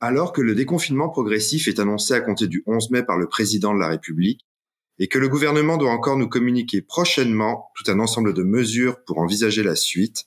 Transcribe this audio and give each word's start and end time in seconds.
Alors 0.00 0.32
que 0.32 0.42
le 0.42 0.54
déconfinement 0.54 1.08
progressif 1.08 1.68
est 1.68 1.78
annoncé 1.78 2.14
à 2.14 2.20
compter 2.20 2.46
du 2.46 2.62
11 2.66 2.90
mai 2.90 3.02
par 3.02 3.16
le 3.16 3.28
président 3.28 3.74
de 3.74 3.80
la 3.80 3.88
République 3.88 4.46
et 4.98 5.08
que 5.08 5.18
le 5.18 5.28
gouvernement 5.28 5.76
doit 5.76 5.90
encore 5.90 6.16
nous 6.16 6.28
communiquer 6.28 6.82
prochainement 6.82 7.70
tout 7.74 7.90
un 7.90 7.98
ensemble 8.00 8.34
de 8.34 8.42
mesures 8.42 9.02
pour 9.04 9.18
envisager 9.18 9.62
la 9.62 9.76
suite, 9.76 10.24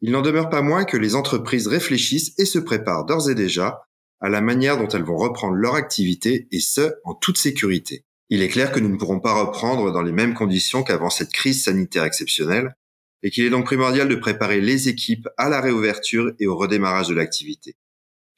il 0.00 0.12
n'en 0.12 0.22
demeure 0.22 0.48
pas 0.48 0.62
moins 0.62 0.84
que 0.84 0.96
les 0.96 1.14
entreprises 1.14 1.66
réfléchissent 1.66 2.32
et 2.38 2.44
se 2.44 2.58
préparent 2.58 3.04
d'ores 3.04 3.28
et 3.28 3.34
déjà 3.34 3.82
à 4.20 4.28
la 4.28 4.40
manière 4.40 4.78
dont 4.78 4.88
elles 4.88 5.04
vont 5.04 5.16
reprendre 5.16 5.54
leur 5.54 5.74
activité 5.74 6.48
et 6.50 6.60
ce, 6.60 6.94
en 7.04 7.14
toute 7.14 7.38
sécurité. 7.38 8.04
Il 8.30 8.42
est 8.42 8.48
clair 8.48 8.72
que 8.72 8.80
nous 8.80 8.88
ne 8.88 8.96
pourrons 8.96 9.20
pas 9.20 9.32
reprendre 9.32 9.92
dans 9.92 10.02
les 10.02 10.12
mêmes 10.12 10.34
conditions 10.34 10.82
qu'avant 10.82 11.10
cette 11.10 11.32
crise 11.32 11.64
sanitaire 11.64 12.04
exceptionnelle 12.04 12.74
et 13.22 13.30
qu'il 13.30 13.44
est 13.44 13.50
donc 13.50 13.64
primordial 13.64 14.08
de 14.08 14.14
préparer 14.14 14.60
les 14.60 14.88
équipes 14.88 15.28
à 15.36 15.48
la 15.48 15.60
réouverture 15.60 16.32
et 16.38 16.46
au 16.46 16.56
redémarrage 16.56 17.08
de 17.08 17.14
l'activité. 17.14 17.76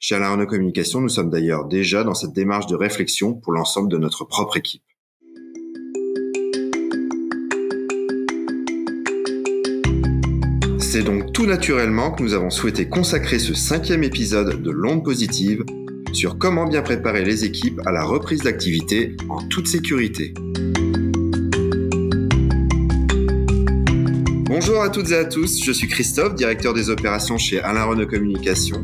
Chez 0.03 0.15
Alain 0.15 0.31
Renault 0.31 0.47
Communication, 0.47 0.99
nous 0.99 1.09
sommes 1.09 1.29
d'ailleurs 1.29 1.65
déjà 1.65 2.03
dans 2.03 2.15
cette 2.15 2.33
démarche 2.33 2.65
de 2.65 2.75
réflexion 2.75 3.35
pour 3.35 3.53
l'ensemble 3.53 3.87
de 3.87 3.99
notre 3.99 4.25
propre 4.25 4.57
équipe. 4.57 4.81
C'est 10.79 11.03
donc 11.03 11.31
tout 11.33 11.45
naturellement 11.45 12.09
que 12.09 12.23
nous 12.23 12.33
avons 12.33 12.49
souhaité 12.49 12.89
consacrer 12.89 13.37
ce 13.37 13.53
cinquième 13.53 14.03
épisode 14.03 14.63
de 14.63 14.71
L'onde 14.71 15.05
positive 15.05 15.63
sur 16.13 16.39
comment 16.39 16.65
bien 16.65 16.81
préparer 16.81 17.23
les 17.23 17.45
équipes 17.45 17.79
à 17.85 17.91
la 17.91 18.03
reprise 18.03 18.41
d'activité 18.41 19.15
en 19.29 19.47
toute 19.49 19.67
sécurité. 19.67 20.33
Bonjour 24.45 24.81
à 24.81 24.89
toutes 24.89 25.11
et 25.11 25.15
à 25.15 25.25
tous, 25.25 25.63
je 25.63 25.71
suis 25.71 25.87
Christophe, 25.87 26.33
directeur 26.33 26.73
des 26.73 26.89
opérations 26.89 27.37
chez 27.37 27.61
Alain 27.61 27.83
Renault 27.83 28.07
Communication. 28.07 28.83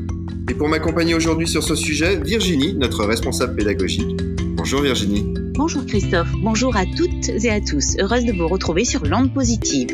Pour 0.58 0.70
m'accompagner 0.70 1.14
aujourd'hui 1.14 1.48
sur 1.48 1.62
ce 1.62 1.76
sujet, 1.76 2.20
Virginie, 2.20 2.74
notre 2.74 3.06
responsable 3.06 3.56
pédagogique. 3.56 4.18
Bonjour 4.56 4.82
Virginie. 4.82 5.24
Bonjour 5.54 5.86
Christophe, 5.86 6.32
bonjour 6.42 6.76
à 6.76 6.86
toutes 6.86 7.30
et 7.30 7.52
à 7.52 7.62
tous. 7.62 7.96
Heureuse 8.00 8.26
de 8.26 8.34
vous 8.34 8.48
retrouver 8.48 8.84
sur 8.84 9.06
L'onde 9.06 9.32
positive. 9.32 9.90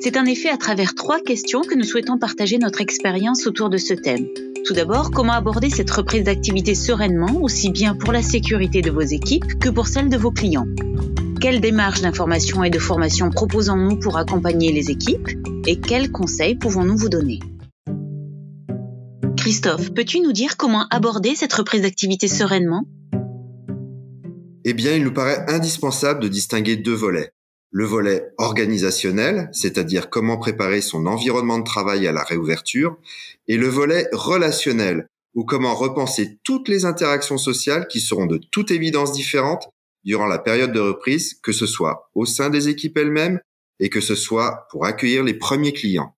C'est 0.00 0.16
en 0.16 0.24
effet 0.24 0.48
à 0.48 0.56
travers 0.56 0.96
trois 0.96 1.20
questions 1.20 1.60
que 1.60 1.76
nous 1.76 1.84
souhaitons 1.84 2.18
partager 2.18 2.58
notre 2.58 2.80
expérience 2.80 3.46
autour 3.46 3.70
de 3.70 3.76
ce 3.76 3.94
thème. 3.94 4.26
Tout 4.66 4.74
d'abord, 4.74 5.12
comment 5.12 5.34
aborder 5.34 5.70
cette 5.70 5.90
reprise 5.90 6.24
d'activité 6.24 6.74
sereinement, 6.74 7.40
aussi 7.40 7.70
bien 7.70 7.94
pour 7.94 8.12
la 8.12 8.22
sécurité 8.22 8.82
de 8.82 8.90
vos 8.90 9.00
équipes 9.00 9.60
que 9.60 9.68
pour 9.68 9.86
celle 9.86 10.08
de 10.08 10.16
vos 10.16 10.32
clients? 10.32 10.66
Quelles 11.40 11.60
démarches 11.60 12.00
d'information 12.00 12.64
et 12.64 12.70
de 12.70 12.80
formation 12.80 13.30
proposons-nous 13.30 14.00
pour 14.00 14.16
accompagner 14.16 14.72
les 14.72 14.90
équipes? 14.90 15.28
Et 15.68 15.78
quels 15.78 16.10
conseils 16.10 16.56
pouvons-nous 16.56 16.96
vous 16.96 17.08
donner? 17.08 17.38
Christophe, 19.48 19.94
peux-tu 19.94 20.20
nous 20.20 20.32
dire 20.32 20.58
comment 20.58 20.86
aborder 20.90 21.34
cette 21.34 21.54
reprise 21.54 21.80
d'activité 21.80 22.28
sereinement? 22.28 22.84
Eh 24.66 24.74
bien, 24.74 24.92
il 24.92 25.02
nous 25.02 25.14
paraît 25.14 25.42
indispensable 25.48 26.20
de 26.20 26.28
distinguer 26.28 26.76
deux 26.76 26.92
volets 26.92 27.32
le 27.70 27.86
volet 27.86 28.26
organisationnel, 28.36 29.48
c'est-à-dire 29.52 30.10
comment 30.10 30.36
préparer 30.36 30.82
son 30.82 31.06
environnement 31.06 31.58
de 31.58 31.64
travail 31.64 32.06
à 32.06 32.12
la 32.12 32.24
réouverture, 32.24 32.98
et 33.46 33.56
le 33.56 33.68
volet 33.68 34.06
relationnel, 34.12 35.08
ou 35.32 35.44
comment 35.44 35.74
repenser 35.74 36.38
toutes 36.44 36.68
les 36.68 36.84
interactions 36.84 37.38
sociales 37.38 37.88
qui 37.88 38.00
seront 38.00 38.26
de 38.26 38.38
toute 38.50 38.70
évidence 38.70 39.12
différentes 39.12 39.70
durant 40.04 40.26
la 40.26 40.38
période 40.38 40.74
de 40.74 40.80
reprise, 40.80 41.40
que 41.42 41.52
ce 41.52 41.64
soit 41.64 42.10
au 42.14 42.26
sein 42.26 42.50
des 42.50 42.68
équipes 42.68 42.98
elles-mêmes 42.98 43.40
et 43.80 43.88
que 43.88 44.02
ce 44.02 44.14
soit 44.14 44.68
pour 44.70 44.84
accueillir 44.84 45.24
les 45.24 45.32
premiers 45.32 45.72
clients. 45.72 46.14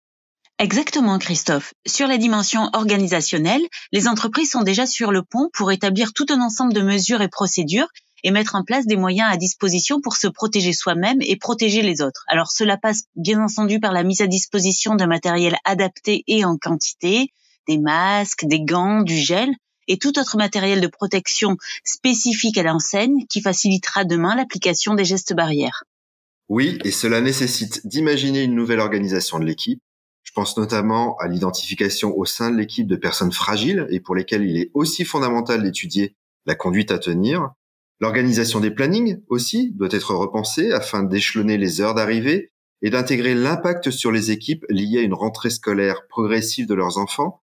Exactement, 0.61 1.19
Christophe. 1.19 1.73
Sur 1.87 2.07
la 2.07 2.19
dimension 2.19 2.69
organisationnelle, 2.75 3.63
les 3.93 4.07
entreprises 4.07 4.51
sont 4.51 4.61
déjà 4.61 4.85
sur 4.85 5.11
le 5.11 5.23
pont 5.23 5.49
pour 5.55 5.73
établir 5.73 6.13
tout 6.13 6.27
un 6.29 6.43
ensemble 6.43 6.75
de 6.75 6.83
mesures 6.83 7.23
et 7.23 7.31
procédures 7.31 7.89
et 8.25 8.31
mettre 8.31 8.57
en 8.57 8.63
place 8.63 8.85
des 8.85 8.99
moyens 8.99 9.33
à 9.33 9.39
disposition 9.39 10.03
pour 10.03 10.19
se 10.19 10.29
protéger 10.29 10.75
soi-même 10.75 11.17
et 11.23 11.37
protéger 11.37 11.81
les 11.81 12.03
autres. 12.03 12.25
Alors 12.29 12.51
cela 12.51 12.77
passe 12.77 13.05
bien 13.17 13.43
entendu 13.43 13.81
par 13.81 13.93
la 13.93 14.03
mise 14.03 14.21
à 14.21 14.27
disposition 14.27 14.97
de 14.97 15.07
matériel 15.07 15.57
adapté 15.65 16.25
et 16.27 16.45
en 16.45 16.59
quantité, 16.59 17.33
des 17.67 17.79
masques, 17.79 18.45
des 18.45 18.61
gants, 18.61 19.01
du 19.01 19.17
gel 19.17 19.49
et 19.89 19.97
tout 19.97 20.19
autre 20.19 20.37
matériel 20.37 20.83
de 20.83 20.89
protection 20.89 21.57
spécifique 21.85 22.59
à 22.59 22.65
l'enseigne 22.65 23.25
qui 23.31 23.41
facilitera 23.41 24.05
demain 24.05 24.37
l'application 24.37 24.93
des 24.93 25.07
gestes 25.07 25.33
barrières. 25.33 25.85
Oui, 26.51 26.79
et 26.85 26.91
cela 26.91 27.23
nécessite 27.23 27.87
d'imaginer 27.87 28.43
une 28.43 28.55
nouvelle 28.55 28.81
organisation 28.81 29.39
de 29.39 29.47
l'équipe. 29.47 29.81
Je 30.31 30.35
pense 30.35 30.57
notamment 30.57 31.17
à 31.17 31.27
l'identification 31.27 32.17
au 32.17 32.25
sein 32.25 32.53
de 32.53 32.57
l'équipe 32.57 32.87
de 32.87 32.95
personnes 32.95 33.33
fragiles 33.33 33.89
et 33.91 33.99
pour 33.99 34.15
lesquelles 34.15 34.49
il 34.49 34.57
est 34.57 34.71
aussi 34.75 35.05
fondamental 35.05 35.63
d'étudier 35.63 36.15
la 36.47 36.55
conduite 36.55 36.93
à 36.93 36.99
tenir, 36.99 37.51
L'organisation 38.01 38.61
des 38.61 38.71
plannings 38.71 39.21
aussi 39.29 39.73
doit 39.73 39.91
être 39.91 40.15
repensée 40.15 40.73
afin 40.73 41.03
d'échelonner 41.03 41.59
les 41.59 41.83
heures 41.83 41.95
d'arrivée 41.95 42.51
et 42.81 42.89
d'intégrer 42.89 43.35
l'impact 43.35 43.91
sur 43.91 44.11
les 44.11 44.31
équipes 44.31 44.65
lié 44.71 45.01
à 45.01 45.03
une 45.03 45.13
rentrée 45.13 45.51
scolaire 45.51 46.07
progressive 46.09 46.67
de 46.67 46.73
leurs 46.73 46.97
enfants, 46.97 47.43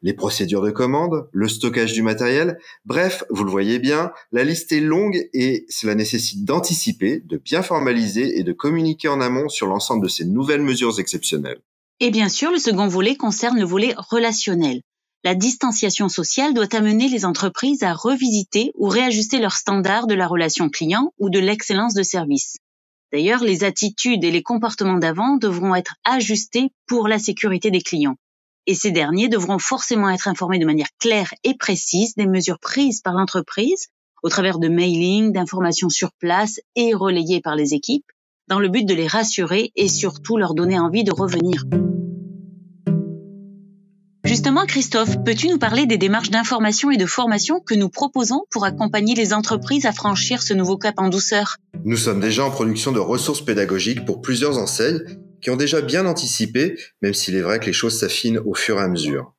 les 0.00 0.14
procédures 0.14 0.62
de 0.62 0.70
commande, 0.70 1.28
le 1.30 1.46
stockage 1.46 1.92
du 1.92 2.00
matériel. 2.00 2.58
Bref, 2.86 3.22
vous 3.28 3.44
le 3.44 3.50
voyez 3.50 3.78
bien, 3.78 4.10
la 4.32 4.44
liste 4.44 4.72
est 4.72 4.80
longue 4.80 5.28
et 5.34 5.66
cela 5.68 5.94
nécessite 5.94 6.42
d'anticiper, 6.46 7.20
de 7.26 7.36
bien 7.36 7.62
formaliser 7.62 8.38
et 8.38 8.44
de 8.44 8.52
communiquer 8.54 9.08
en 9.08 9.20
amont 9.20 9.50
sur 9.50 9.66
l'ensemble 9.66 10.04
de 10.04 10.08
ces 10.08 10.24
nouvelles 10.24 10.62
mesures 10.62 10.98
exceptionnelles. 10.98 11.60
Et 12.00 12.10
bien 12.10 12.28
sûr, 12.28 12.50
le 12.50 12.58
second 12.58 12.88
volet 12.88 13.16
concerne 13.16 13.58
le 13.58 13.64
volet 13.64 13.94
relationnel 13.96 14.82
la 15.24 15.34
distanciation 15.34 16.08
sociale 16.08 16.54
doit 16.54 16.74
amener 16.74 17.08
les 17.08 17.24
entreprises 17.24 17.82
à 17.82 17.92
revisiter 17.92 18.72
ou 18.76 18.88
réajuster 18.88 19.40
leurs 19.40 19.56
standards 19.56 20.06
de 20.06 20.14
la 20.14 20.28
relation 20.28 20.68
client 20.68 21.12
ou 21.18 21.28
de 21.28 21.40
l'excellence 21.40 21.94
de 21.94 22.02
service. 22.02 22.58
D'ailleurs, 23.12 23.42
les 23.42 23.64
attitudes 23.64 24.22
et 24.22 24.30
les 24.30 24.42
comportements 24.42 24.98
d'avant 24.98 25.36
devront 25.36 25.74
être 25.74 25.96
ajustés 26.04 26.70
pour 26.86 27.08
la 27.08 27.18
sécurité 27.18 27.70
des 27.70 27.80
clients. 27.80 28.16
Et 28.66 28.74
ces 28.74 28.92
derniers 28.92 29.28
devront 29.28 29.58
forcément 29.58 30.10
être 30.10 30.28
informés 30.28 30.58
de 30.58 30.66
manière 30.66 30.94
claire 30.98 31.32
et 31.42 31.56
précise 31.56 32.14
des 32.14 32.26
mesures 32.26 32.60
prises 32.60 33.00
par 33.00 33.14
l'entreprise 33.14 33.88
au 34.22 34.28
travers 34.28 34.58
de 34.58 34.68
mailing, 34.68 35.32
d'informations 35.32 35.88
sur 35.88 36.12
place 36.12 36.60
et 36.76 36.94
relayées 36.94 37.40
par 37.40 37.56
les 37.56 37.72
équipes, 37.72 38.10
dans 38.48 38.58
le 38.58 38.68
but 38.68 38.84
de 38.84 38.94
les 38.94 39.06
rassurer 39.06 39.72
et 39.76 39.88
surtout 39.88 40.36
leur 40.36 40.54
donner 40.54 40.78
envie 40.78 41.04
de 41.04 41.12
revenir. 41.12 41.64
Justement, 44.24 44.66
Christophe, 44.66 45.24
peux-tu 45.24 45.48
nous 45.48 45.58
parler 45.58 45.86
des 45.86 45.96
démarches 45.96 46.30
d'information 46.30 46.90
et 46.90 46.98
de 46.98 47.06
formation 47.06 47.60
que 47.60 47.74
nous 47.74 47.88
proposons 47.88 48.44
pour 48.50 48.64
accompagner 48.64 49.14
les 49.14 49.32
entreprises 49.32 49.86
à 49.86 49.92
franchir 49.92 50.42
ce 50.42 50.52
nouveau 50.52 50.76
cap 50.76 50.96
en 50.98 51.08
douceur? 51.08 51.56
Nous 51.84 51.96
sommes 51.96 52.20
déjà 52.20 52.44
en 52.44 52.50
production 52.50 52.92
de 52.92 52.98
ressources 52.98 53.42
pédagogiques 53.42 54.04
pour 54.04 54.20
plusieurs 54.20 54.58
enseignes 54.58 55.00
qui 55.40 55.50
ont 55.50 55.56
déjà 55.56 55.80
bien 55.80 56.04
anticipé, 56.04 56.78
même 57.00 57.14
s'il 57.14 57.36
est 57.36 57.42
vrai 57.42 57.58
que 57.58 57.66
les 57.66 57.72
choses 57.72 57.98
s'affinent 57.98 58.40
au 58.44 58.54
fur 58.54 58.78
et 58.78 58.82
à 58.82 58.88
mesure. 58.88 59.34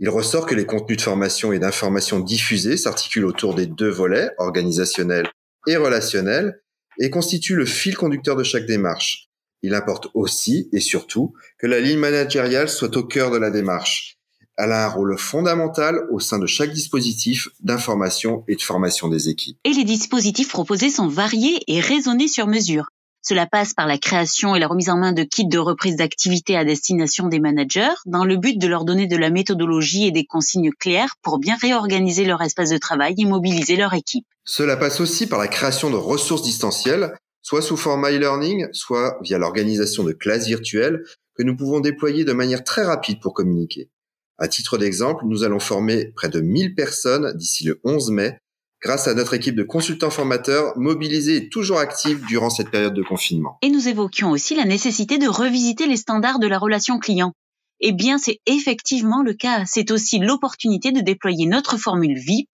Il 0.00 0.08
ressort 0.08 0.46
que 0.46 0.54
les 0.54 0.66
contenus 0.66 0.98
de 0.98 1.02
formation 1.02 1.52
et 1.52 1.58
d'information 1.58 2.18
diffusés 2.18 2.76
s'articulent 2.76 3.26
autour 3.26 3.54
des 3.54 3.66
deux 3.66 3.90
volets, 3.90 4.30
organisationnels 4.38 5.28
et 5.66 5.76
relationnels, 5.76 6.60
et 6.98 7.10
constituent 7.10 7.56
le 7.56 7.66
fil 7.66 7.96
conducteur 7.96 8.36
de 8.36 8.44
chaque 8.44 8.66
démarche. 8.66 9.28
Il 9.62 9.74
importe 9.74 10.08
aussi 10.14 10.68
et 10.72 10.80
surtout 10.80 11.34
que 11.58 11.66
la 11.66 11.80
ligne 11.80 11.98
managériale 11.98 12.68
soit 12.68 12.96
au 12.96 13.04
cœur 13.04 13.30
de 13.30 13.38
la 13.38 13.50
démarche. 13.50 14.18
Elle 14.56 14.72
a 14.72 14.86
un 14.86 14.88
rôle 14.88 15.16
fondamental 15.16 16.00
au 16.10 16.18
sein 16.18 16.38
de 16.38 16.46
chaque 16.46 16.72
dispositif 16.72 17.48
d'information 17.60 18.44
et 18.48 18.56
de 18.56 18.60
formation 18.60 19.08
des 19.08 19.28
équipes. 19.28 19.56
Et 19.64 19.72
les 19.72 19.84
dispositifs 19.84 20.48
proposés 20.48 20.90
sont 20.90 21.06
variés 21.06 21.60
et 21.68 21.80
raisonnés 21.80 22.26
sur 22.26 22.48
mesure. 22.48 22.88
Cela 23.22 23.46
passe 23.46 23.74
par 23.74 23.86
la 23.86 23.98
création 23.98 24.54
et 24.54 24.60
la 24.60 24.68
remise 24.68 24.90
en 24.90 24.96
main 24.96 25.12
de 25.12 25.22
kits 25.22 25.46
de 25.46 25.58
reprise 25.58 25.96
d'activité 25.96 26.56
à 26.56 26.64
destination 26.64 27.28
des 27.28 27.40
managers 27.40 27.94
dans 28.06 28.24
le 28.24 28.36
but 28.36 28.58
de 28.58 28.68
leur 28.68 28.84
donner 28.84 29.06
de 29.06 29.16
la 29.16 29.30
méthodologie 29.30 30.06
et 30.06 30.12
des 30.12 30.24
consignes 30.24 30.72
claires 30.72 31.16
pour 31.22 31.38
bien 31.38 31.56
réorganiser 31.60 32.24
leur 32.24 32.40
espace 32.42 32.70
de 32.70 32.78
travail 32.78 33.14
et 33.18 33.24
mobiliser 33.24 33.76
leur 33.76 33.94
équipe. 33.94 34.26
Cela 34.44 34.76
passe 34.76 35.00
aussi 35.00 35.26
par 35.26 35.38
la 35.38 35.48
création 35.48 35.90
de 35.90 35.96
ressources 35.96 36.42
distancielles 36.42 37.12
soit 37.42 37.62
sous 37.62 37.78
format 37.78 38.10
e-learning, 38.10 38.66
soit 38.72 39.18
via 39.22 39.38
l'organisation 39.38 40.04
de 40.04 40.12
classes 40.12 40.46
virtuelles 40.46 41.02
que 41.34 41.42
nous 41.42 41.56
pouvons 41.56 41.80
déployer 41.80 42.24
de 42.24 42.34
manière 42.34 42.62
très 42.62 42.82
rapide 42.82 43.20
pour 43.20 43.32
communiquer. 43.32 43.88
À 44.36 44.48
titre 44.48 44.76
d'exemple, 44.76 45.24
nous 45.26 45.44
allons 45.44 45.58
former 45.58 46.12
près 46.14 46.28
de 46.28 46.40
1000 46.40 46.74
personnes 46.74 47.32
d'ici 47.36 47.64
le 47.64 47.80
11 47.84 48.10
mai 48.10 48.38
grâce 48.82 49.08
à 49.08 49.14
notre 49.14 49.34
équipe 49.34 49.56
de 49.56 49.62
consultants 49.62 50.10
formateurs 50.10 50.76
mobilisés 50.76 51.36
et 51.36 51.48
toujours 51.48 51.78
actifs 51.78 52.20
durant 52.26 52.50
cette 52.50 52.70
période 52.70 52.94
de 52.94 53.02
confinement. 53.02 53.58
Et 53.62 53.70
nous 53.70 53.88
évoquions 53.88 54.30
aussi 54.30 54.54
la 54.54 54.64
nécessité 54.64 55.18
de 55.18 55.28
revisiter 55.28 55.86
les 55.86 55.96
standards 55.96 56.38
de 56.38 56.46
la 56.46 56.58
relation 56.58 56.98
client. 56.98 57.32
Eh 57.80 57.92
bien, 57.92 58.18
c'est 58.18 58.38
effectivement 58.46 59.22
le 59.22 59.34
cas. 59.34 59.64
C'est 59.66 59.90
aussi 59.90 60.18
l'opportunité 60.18 60.92
de 60.92 61.00
déployer 61.00 61.46
notre 61.46 61.76
formule 61.76 62.18
VIP 62.18 62.48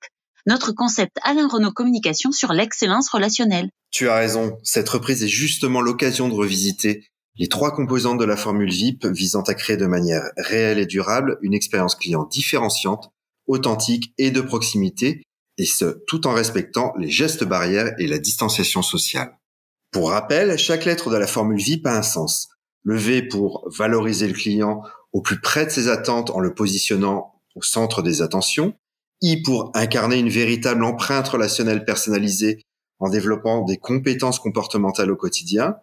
notre 0.47 0.73
concept 0.73 1.17
Alain 1.23 1.49
Renault 1.49 1.73
Communication 1.73 2.32
sur 2.32 2.53
l'excellence 2.53 3.09
relationnelle. 3.09 3.71
Tu 3.91 4.09
as 4.09 4.17
raison, 4.17 4.59
cette 4.62 4.88
reprise 4.88 5.23
est 5.23 5.29
justement 5.29 5.81
l'occasion 5.81 6.29
de 6.29 6.35
revisiter 6.35 7.06
les 7.37 7.49
trois 7.49 7.73
composantes 7.75 8.19
de 8.19 8.25
la 8.25 8.37
formule 8.37 8.71
VIP 8.71 9.06
visant 9.06 9.43
à 9.43 9.55
créer 9.55 9.76
de 9.76 9.87
manière 9.87 10.23
réelle 10.37 10.79
et 10.79 10.87
durable 10.87 11.38
une 11.43 11.55
expérience 11.55 11.94
client 11.97 12.25
différenciante 12.25 13.11
authentique 13.47 14.12
et 14.19 14.31
de 14.31 14.41
proximité, 14.41 15.23
et 15.59 15.67
ce, 15.67 16.03
tout 16.06 16.27
en 16.27 16.33
respectant 16.33 16.93
les 16.99 17.11
gestes 17.11 17.45
barrières 17.45 17.95
et 17.99 18.06
la 18.06 18.19
distanciation 18.19 18.83
sociale. 18.83 19.39
Pour 19.91 20.11
rappel, 20.11 20.59
chaque 20.59 20.85
lettre 20.85 21.11
de 21.11 21.17
la 21.17 21.27
formule 21.27 21.61
VIP 21.61 21.87
a 21.87 21.97
un 21.97 22.03
sens. 22.03 22.49
Le 22.83 22.97
V 22.97 23.23
pour 23.23 23.69
valoriser 23.71 24.27
le 24.27 24.35
client 24.35 24.83
au 25.12 25.23
plus 25.23 25.41
près 25.41 25.65
de 25.65 25.71
ses 25.71 25.89
attentes 25.89 26.31
en 26.31 26.41
le 26.41 26.53
positionnant 26.53 27.41
au 27.55 27.62
centre 27.62 28.03
des 28.03 28.21
attentions. 28.21 28.75
I 29.23 29.41
pour 29.43 29.71
incarner 29.75 30.19
une 30.19 30.29
véritable 30.29 30.85
empreinte 30.85 31.29
relationnelle 31.29 31.85
personnalisée 31.85 32.61
en 32.99 33.09
développant 33.09 33.62
des 33.62 33.77
compétences 33.77 34.39
comportementales 34.39 35.11
au 35.11 35.17
quotidien. 35.17 35.77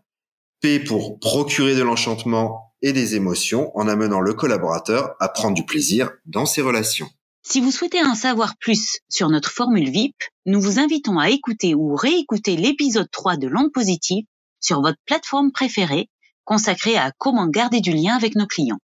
P 0.60 0.80
pour 0.80 1.18
procurer 1.20 1.76
de 1.76 1.82
l'enchantement 1.82 2.74
et 2.82 2.94
des 2.94 3.16
émotions 3.16 3.76
en 3.78 3.88
amenant 3.88 4.20
le 4.20 4.34
collaborateur 4.34 5.16
à 5.20 5.30
prendre 5.30 5.56
du 5.56 5.66
plaisir 5.66 6.12
dans 6.26 6.46
ses 6.46 6.62
relations. 6.62 7.10
Si 7.44 7.60
vous 7.60 7.72
souhaitez 7.72 8.04
en 8.04 8.14
savoir 8.14 8.56
plus 8.58 9.00
sur 9.10 9.30
notre 9.30 9.50
formule 9.50 9.90
VIP, 9.90 10.16
nous 10.46 10.62
vous 10.62 10.80
invitons 10.80 11.18
à 11.18 11.30
écouter 11.30 11.74
ou 11.74 11.96
réécouter 11.96 12.56
l'épisode 12.56 13.10
3 13.12 13.38
de 13.38 13.48
L'onde 13.48 13.72
positive 13.72 14.26
sur 14.60 14.82
votre 14.82 15.00
plateforme 15.06 15.52
préférée 15.52 16.08
consacré 16.46 16.98
à 16.98 17.12
comment 17.18 17.48
garder 17.48 17.82
du 17.82 17.92
lien 17.92 18.16
avec 18.16 18.36
nos 18.36 18.46
clients. 18.46 18.80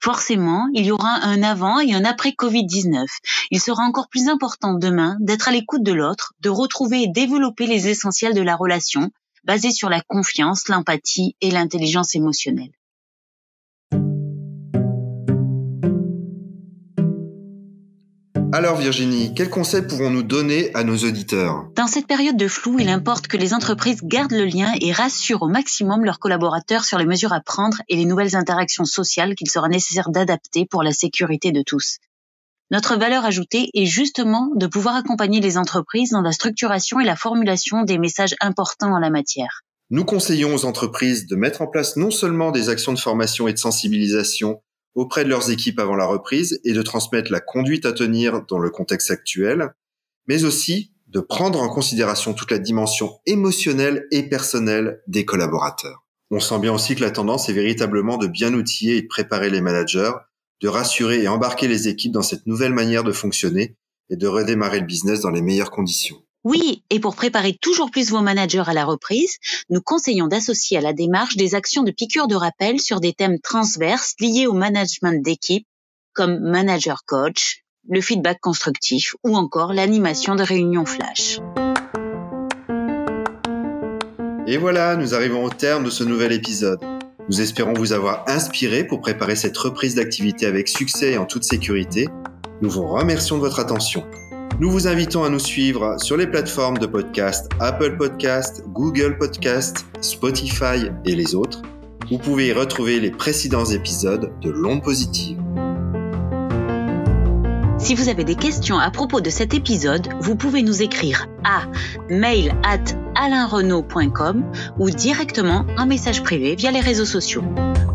Forcément, 0.00 0.68
il 0.74 0.86
y 0.86 0.90
aura 0.90 1.22
un 1.22 1.42
avant 1.42 1.80
et 1.80 1.94
un 1.94 2.04
après 2.04 2.30
Covid-19. 2.30 3.06
Il 3.50 3.60
sera 3.60 3.84
encore 3.84 4.08
plus 4.08 4.28
important 4.28 4.74
demain 4.74 5.16
d'être 5.20 5.48
à 5.48 5.52
l'écoute 5.52 5.82
de 5.82 5.92
l'autre, 5.92 6.34
de 6.40 6.50
retrouver 6.50 7.02
et 7.02 7.08
développer 7.08 7.66
les 7.66 7.88
essentiels 7.88 8.34
de 8.34 8.42
la 8.42 8.56
relation, 8.56 9.10
basés 9.44 9.72
sur 9.72 9.88
la 9.88 10.00
confiance, 10.00 10.68
l'empathie 10.68 11.36
et 11.40 11.50
l'intelligence 11.50 12.14
émotionnelle. 12.14 12.75
Alors 18.56 18.76
Virginie, 18.76 19.34
quels 19.34 19.50
conseils 19.50 19.86
pouvons-nous 19.86 20.22
donner 20.22 20.74
à 20.74 20.82
nos 20.82 20.96
auditeurs? 20.96 21.68
Dans 21.76 21.86
cette 21.86 22.06
période 22.06 22.38
de 22.38 22.48
flou, 22.48 22.78
il 22.80 22.88
importe 22.88 23.26
que 23.26 23.36
les 23.36 23.52
entreprises 23.52 24.00
gardent 24.02 24.32
le 24.32 24.46
lien 24.46 24.72
et 24.80 24.92
rassurent 24.92 25.42
au 25.42 25.48
maximum 25.48 26.06
leurs 26.06 26.18
collaborateurs 26.18 26.86
sur 26.86 26.96
les 26.96 27.04
mesures 27.04 27.34
à 27.34 27.42
prendre 27.42 27.82
et 27.90 27.96
les 27.96 28.06
nouvelles 28.06 28.34
interactions 28.34 28.86
sociales 28.86 29.34
qu'il 29.34 29.50
sera 29.50 29.68
nécessaire 29.68 30.08
d'adapter 30.08 30.64
pour 30.64 30.82
la 30.82 30.92
sécurité 30.92 31.52
de 31.52 31.60
tous. 31.60 31.98
Notre 32.70 32.96
valeur 32.96 33.26
ajoutée 33.26 33.68
est 33.74 33.84
justement 33.84 34.48
de 34.54 34.66
pouvoir 34.66 34.96
accompagner 34.96 35.42
les 35.42 35.58
entreprises 35.58 36.12
dans 36.12 36.22
la 36.22 36.32
structuration 36.32 36.98
et 36.98 37.04
la 37.04 37.14
formulation 37.14 37.82
des 37.82 37.98
messages 37.98 38.36
importants 38.40 38.94
en 38.94 38.98
la 38.98 39.10
matière. 39.10 39.64
Nous 39.90 40.06
conseillons 40.06 40.54
aux 40.54 40.64
entreprises 40.64 41.26
de 41.26 41.36
mettre 41.36 41.60
en 41.60 41.66
place 41.66 41.98
non 41.98 42.10
seulement 42.10 42.52
des 42.52 42.70
actions 42.70 42.94
de 42.94 42.98
formation 42.98 43.48
et 43.48 43.52
de 43.52 43.58
sensibilisation 43.58 44.62
auprès 44.96 45.24
de 45.24 45.28
leurs 45.28 45.50
équipes 45.50 45.78
avant 45.78 45.94
la 45.94 46.06
reprise 46.06 46.60
et 46.64 46.72
de 46.72 46.82
transmettre 46.82 47.30
la 47.30 47.40
conduite 47.40 47.86
à 47.86 47.92
tenir 47.92 48.44
dans 48.46 48.58
le 48.58 48.70
contexte 48.70 49.10
actuel, 49.12 49.72
mais 50.26 50.44
aussi 50.44 50.92
de 51.06 51.20
prendre 51.20 51.60
en 51.60 51.68
considération 51.68 52.34
toute 52.34 52.50
la 52.50 52.58
dimension 52.58 53.20
émotionnelle 53.26 54.06
et 54.10 54.24
personnelle 54.24 55.02
des 55.06 55.24
collaborateurs. 55.24 56.04
On 56.30 56.40
sent 56.40 56.58
bien 56.58 56.72
aussi 56.72 56.96
que 56.96 57.02
la 57.02 57.12
tendance 57.12 57.48
est 57.48 57.52
véritablement 57.52 58.16
de 58.16 58.26
bien 58.26 58.52
outiller 58.54 58.96
et 58.96 59.02
de 59.02 59.06
préparer 59.06 59.50
les 59.50 59.60
managers, 59.60 60.12
de 60.60 60.68
rassurer 60.68 61.22
et 61.22 61.28
embarquer 61.28 61.68
les 61.68 61.86
équipes 61.86 62.12
dans 62.12 62.22
cette 62.22 62.46
nouvelle 62.46 62.72
manière 62.72 63.04
de 63.04 63.12
fonctionner 63.12 63.76
et 64.10 64.16
de 64.16 64.26
redémarrer 64.26 64.80
le 64.80 64.86
business 64.86 65.20
dans 65.20 65.30
les 65.30 65.42
meilleures 65.42 65.70
conditions. 65.70 66.16
Oui, 66.48 66.84
et 66.90 67.00
pour 67.00 67.16
préparer 67.16 67.58
toujours 67.60 67.90
plus 67.90 68.10
vos 68.10 68.20
managers 68.20 68.62
à 68.68 68.72
la 68.72 68.84
reprise, 68.84 69.38
nous 69.68 69.80
conseillons 69.80 70.28
d'associer 70.28 70.78
à 70.78 70.80
la 70.80 70.92
démarche 70.92 71.36
des 71.36 71.56
actions 71.56 71.82
de 71.82 71.90
piqûre 71.90 72.28
de 72.28 72.36
rappel 72.36 72.78
sur 72.78 73.00
des 73.00 73.12
thèmes 73.12 73.40
transverses 73.40 74.14
liés 74.20 74.46
au 74.46 74.52
management 74.52 75.20
d'équipe, 75.24 75.66
comme 76.12 76.38
manager 76.38 77.02
coach, 77.04 77.64
le 77.88 78.00
feedback 78.00 78.38
constructif 78.40 79.16
ou 79.24 79.36
encore 79.36 79.72
l'animation 79.72 80.36
de 80.36 80.44
réunions 80.44 80.86
flash. 80.86 81.40
Et 84.46 84.56
voilà, 84.56 84.94
nous 84.94 85.16
arrivons 85.16 85.42
au 85.42 85.50
terme 85.50 85.82
de 85.82 85.90
ce 85.90 86.04
nouvel 86.04 86.30
épisode. 86.30 86.78
Nous 87.28 87.40
espérons 87.40 87.72
vous 87.72 87.92
avoir 87.92 88.22
inspiré 88.28 88.86
pour 88.86 89.00
préparer 89.00 89.34
cette 89.34 89.56
reprise 89.56 89.96
d'activité 89.96 90.46
avec 90.46 90.68
succès 90.68 91.14
et 91.14 91.18
en 91.18 91.26
toute 91.26 91.42
sécurité. 91.42 92.06
Nous 92.62 92.70
vous 92.70 92.86
remercions 92.86 93.34
de 93.34 93.40
votre 93.40 93.58
attention. 93.58 94.04
Nous 94.58 94.70
vous 94.70 94.88
invitons 94.88 95.22
à 95.22 95.28
nous 95.28 95.38
suivre 95.38 95.96
sur 95.98 96.16
les 96.16 96.26
plateformes 96.26 96.78
de 96.78 96.86
podcast 96.86 97.50
Apple 97.60 97.96
Podcast, 97.98 98.62
Google 98.68 99.18
Podcast, 99.18 99.84
Spotify 100.00 100.90
et 101.04 101.14
les 101.14 101.34
autres. 101.34 101.62
Vous 102.10 102.18
pouvez 102.18 102.48
y 102.48 102.52
retrouver 102.52 102.98
les 102.98 103.10
précédents 103.10 103.66
épisodes 103.66 104.32
de 104.40 104.50
L'onde 104.50 104.82
positive. 104.82 105.38
Si 107.78 107.94
vous 107.94 108.08
avez 108.08 108.24
des 108.24 108.34
questions 108.34 108.78
à 108.78 108.90
propos 108.90 109.20
de 109.20 109.28
cet 109.28 109.52
épisode, 109.52 110.08
vous 110.20 110.34
pouvez 110.34 110.62
nous 110.62 110.82
écrire 110.82 111.26
à 111.44 111.62
mail 112.08 112.54
at 112.64 112.82
alainrenault.com 113.14 114.42
ou 114.78 114.90
directement 114.90 115.66
en 115.76 115.86
message 115.86 116.22
privé 116.22 116.54
via 116.56 116.70
les 116.70 116.80
réseaux 116.80 117.04
sociaux. 117.04 117.44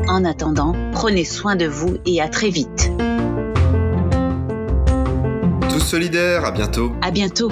En 0.07 0.23
attendant, 0.25 0.75
prenez 0.91 1.25
soin 1.25 1.55
de 1.55 1.65
vous 1.65 1.97
et 2.05 2.21
à 2.21 2.29
très 2.29 2.49
vite 2.49 2.91
solidaire, 5.81 6.45
à 6.45 6.51
bientôt. 6.51 6.93
À 7.01 7.11
bientôt. 7.11 7.49